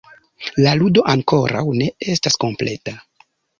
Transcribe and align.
La 0.65 0.71
ludo 0.79 1.03
ankoraŭ 1.11 1.63
ne 1.83 1.91
estas 2.17 2.41
kompleta: 2.47 2.99